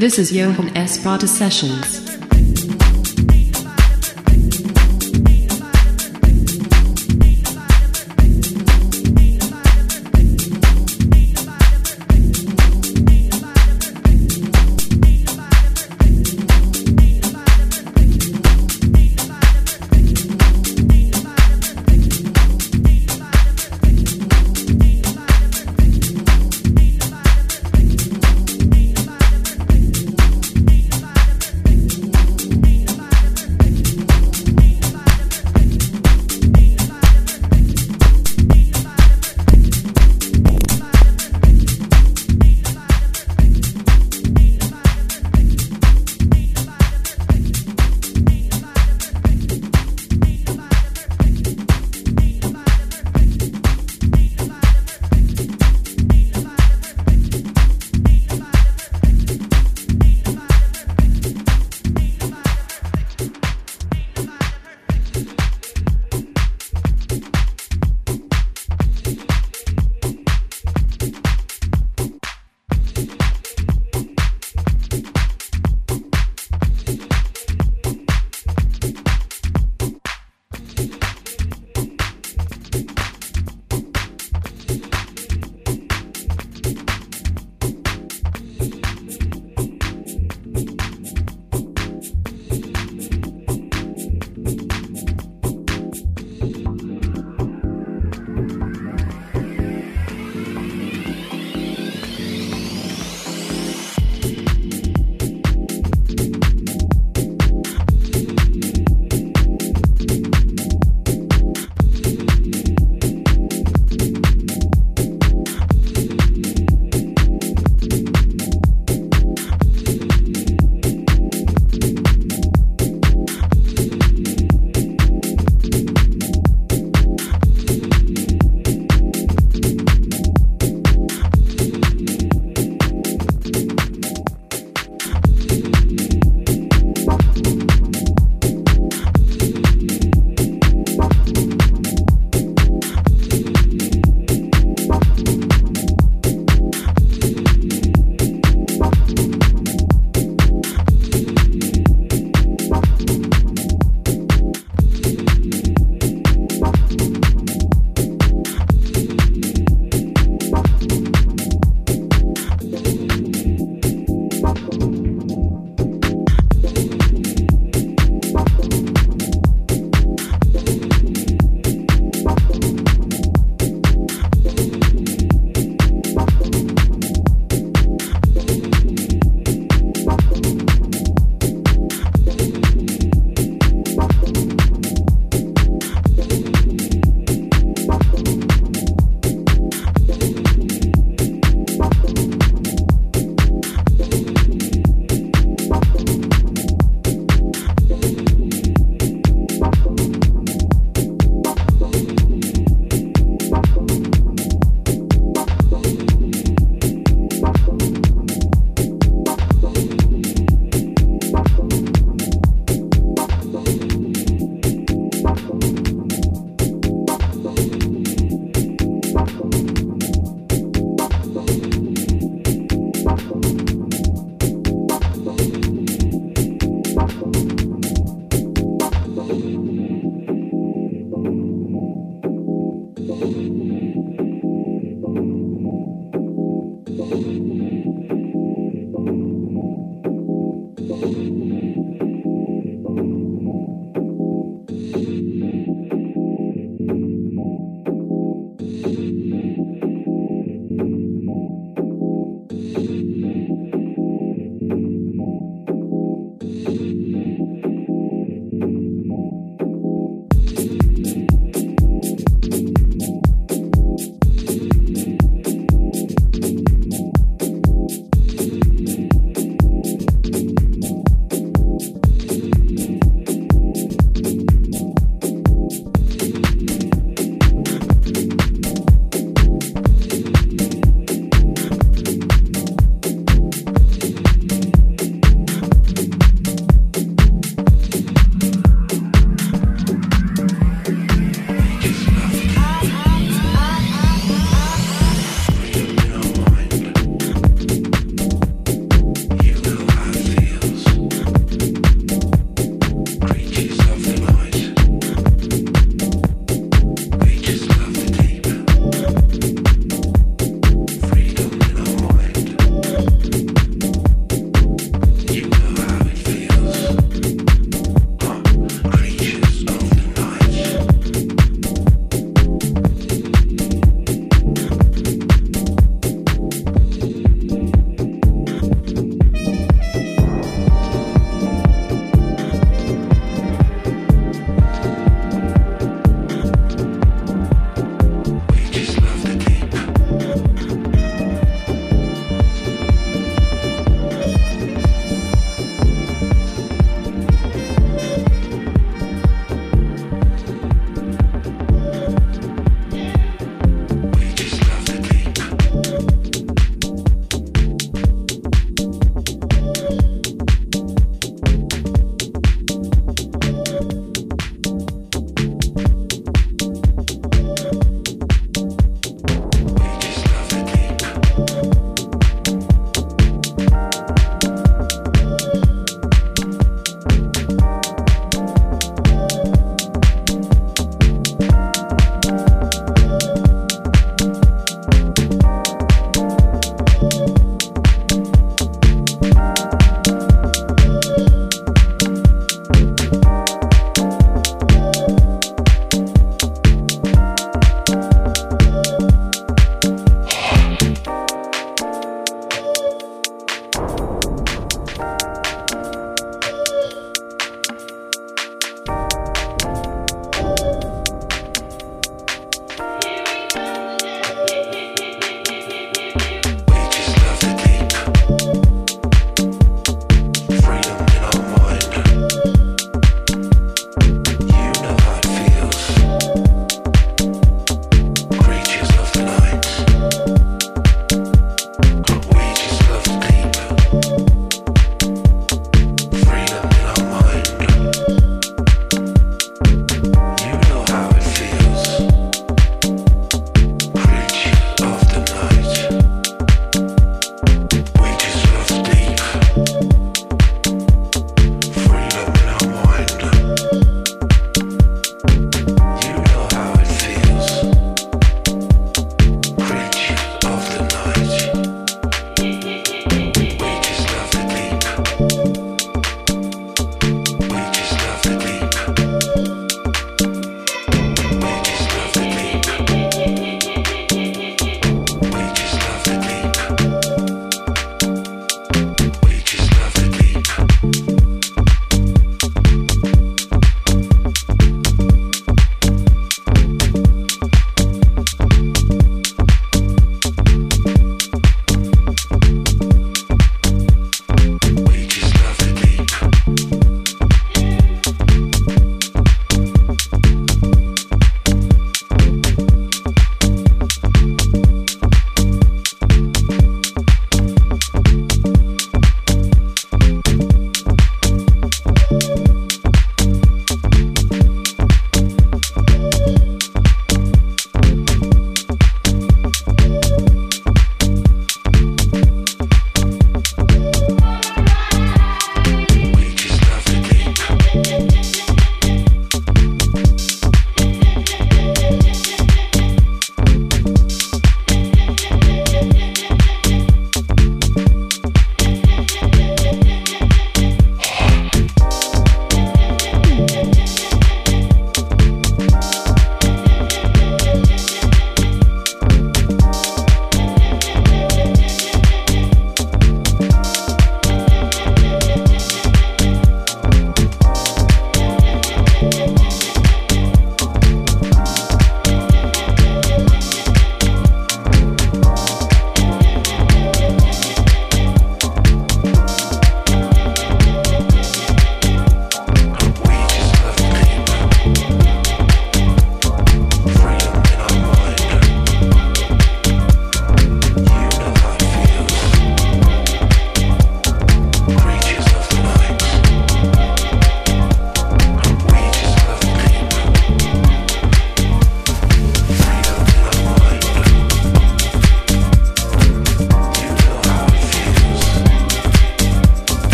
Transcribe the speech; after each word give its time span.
This 0.00 0.18
is 0.18 0.32
Johan 0.32 0.74
S. 0.74 0.98
Prada 0.98 1.28
Sessions. 1.28 1.99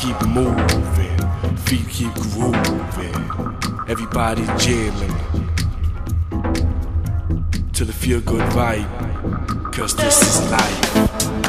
keep 0.00 0.26
moving, 0.28 1.56
feet 1.58 1.86
keep 1.90 2.14
grooving, 2.14 3.14
everybody 3.86 4.46
jamming. 4.56 5.14
To 7.74 7.84
the 7.84 7.92
feel 7.92 8.22
good 8.22 8.40
vibe, 8.52 9.72
cause 9.74 9.94
this 9.94 10.22
is 10.22 10.50
life. 10.50 11.39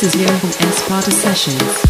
This 0.00 0.14
is 0.14 0.22
Young 0.22 0.40
Esparta 0.40 1.12
Sessions. 1.12 1.89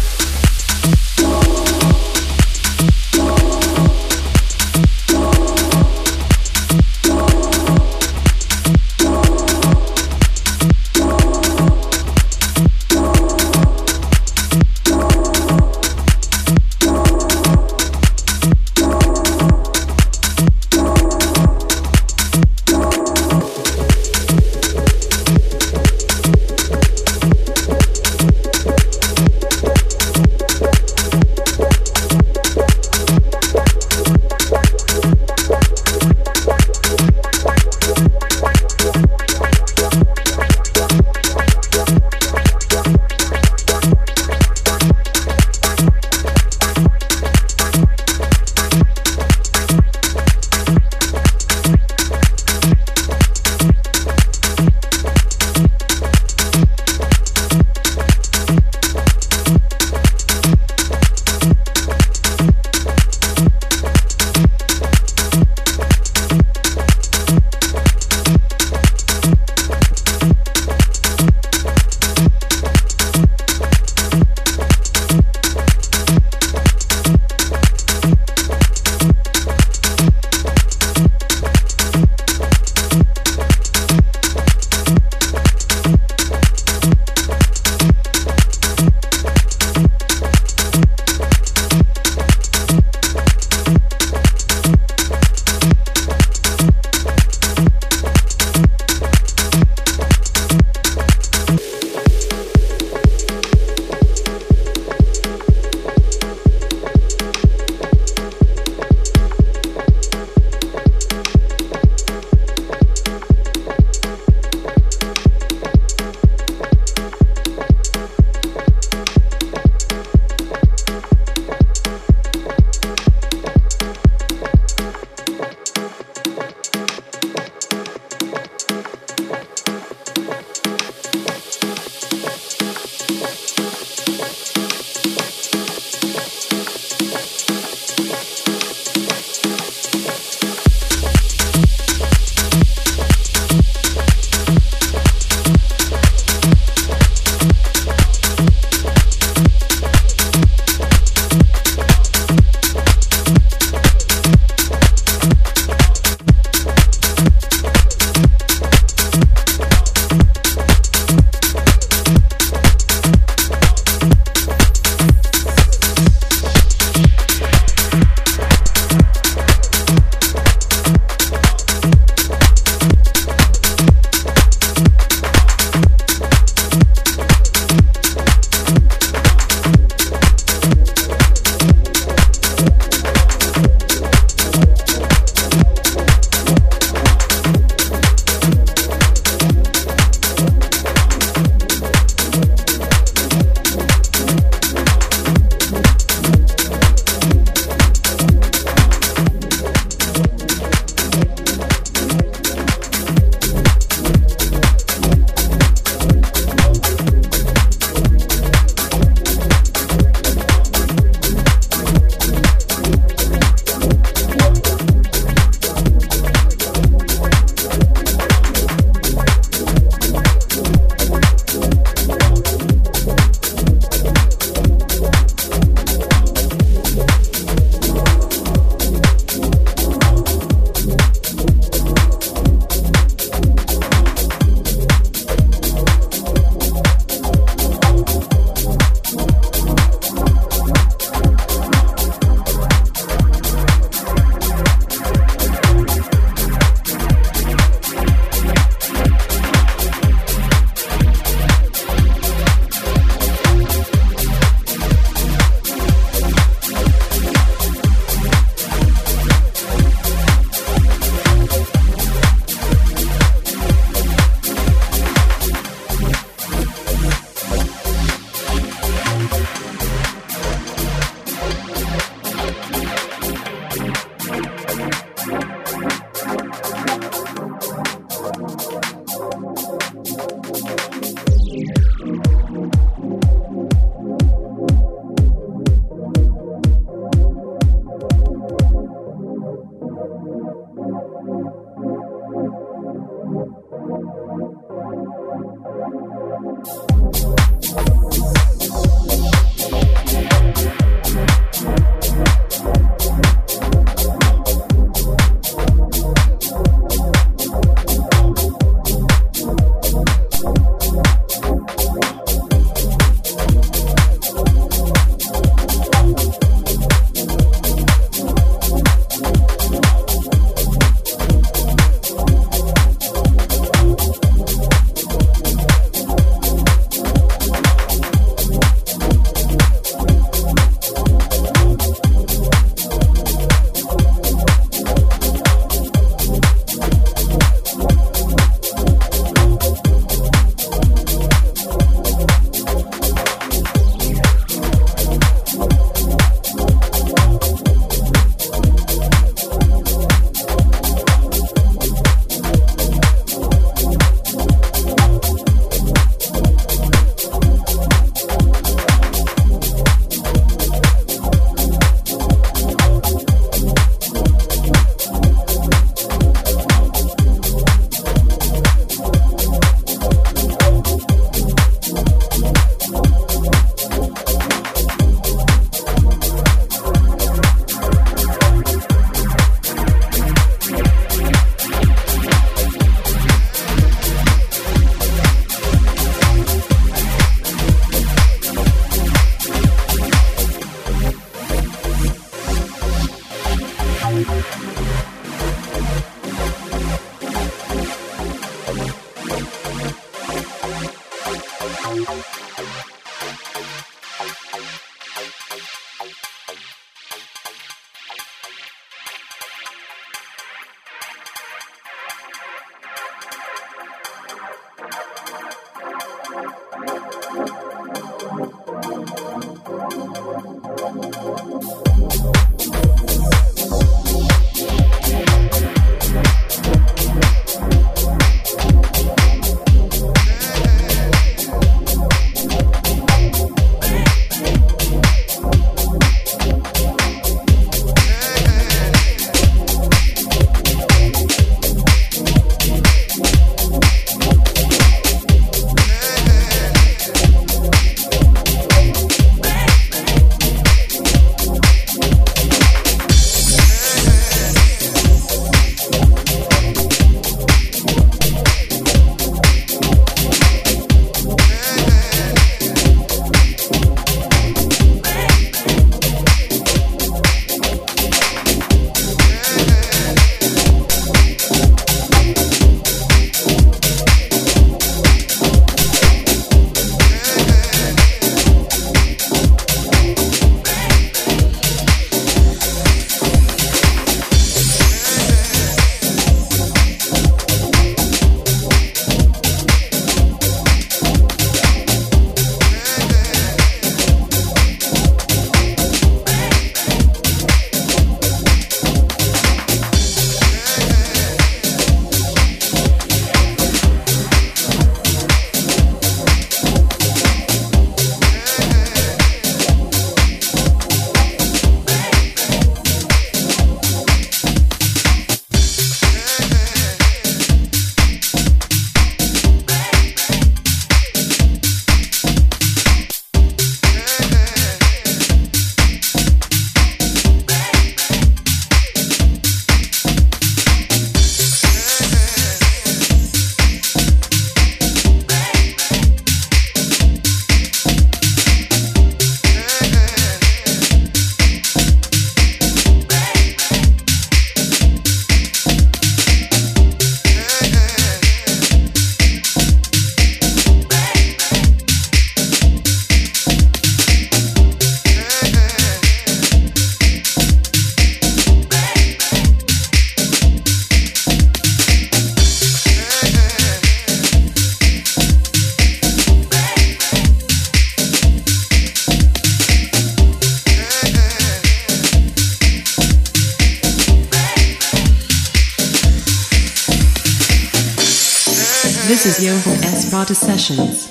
Sessions. 580.35 581.10